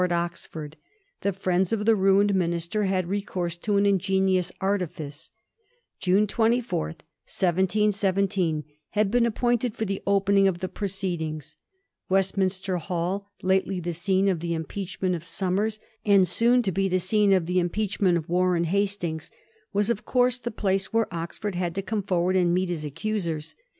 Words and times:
Digiti 0.01 0.03
zed 0.03 0.09
by 0.09 0.17
Google 0.17 0.23
1717. 0.33 0.71
OXFORD'S 0.73 0.73
IMPEACHMENT. 1.13 1.21
221 1.21 1.21
The 1.61 1.69
firiends 1.69 1.73
of 1.73 1.85
the 1.85 1.95
ruined 1.95 2.35
minister 2.35 2.83
had 2.85 3.07
recourse 3.07 3.57
to 3.57 3.77
an 3.77 3.85
ingenious 3.85 4.51
artifice. 4.59 5.31
June 5.99 6.25
24, 6.25 6.85
1717, 6.87 8.63
had 8.89 9.11
been 9.11 9.25
appointed 9.27 9.75
for 9.75 9.85
the 9.85 10.01
opening 10.07 10.47
of 10.47 10.57
the 10.57 10.67
proceedings. 10.69 11.55
West 12.09 12.35
minster 12.35 12.77
Hall, 12.77 13.27
lately 13.43 13.79
the 13.79 13.93
scene 13.93 14.27
of 14.27 14.39
the 14.39 14.55
impeachment 14.55 15.13
of 15.13 15.23
Somers, 15.23 15.79
and 16.03 16.27
soon 16.27 16.63
to 16.63 16.71
be 16.71 16.87
the 16.89 16.99
scene 16.99 17.31
of 17.31 17.45
the 17.45 17.59
impeach 17.59 17.99
ment 18.01 18.17
of 18.17 18.27
Warren 18.27 18.63
Hastings, 18.63 19.29
was 19.71 19.91
of 19.91 20.03
course 20.07 20.39
the 20.39 20.49
place 20.49 20.91
where 20.91 21.07
Oxford 21.13 21.53
had 21.53 21.75
to 21.75 21.83
come 21.83 22.01
forward 22.01 22.35
and 22.35 22.55
meet 22.55 22.69
his 22.69 22.83
accusers. 22.83 23.55